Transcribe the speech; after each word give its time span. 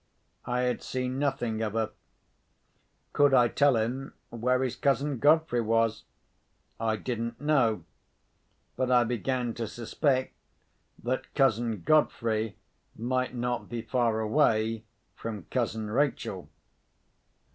I 0.47 0.61
had 0.61 0.81
seen 0.81 1.19
nothing 1.19 1.61
of 1.61 1.73
her. 1.73 1.91
Could 3.13 3.35
I 3.35 3.49
tell 3.49 3.75
him 3.77 4.15
where 4.31 4.63
his 4.63 4.75
cousin 4.75 5.19
Godfrey 5.19 5.61
was? 5.61 6.05
I 6.79 6.95
didn't 6.95 7.39
know; 7.39 7.85
but 8.75 8.89
I 8.89 9.03
began 9.03 9.53
to 9.53 9.67
suspect 9.67 10.33
that 11.03 11.31
cousin 11.35 11.81
Godfrey 11.83 12.57
might 12.95 13.35
not 13.35 13.69
be 13.69 13.83
far 13.83 14.19
away 14.21 14.85
from 15.15 15.45
cousin 15.51 15.91
Rachel. 15.91 16.49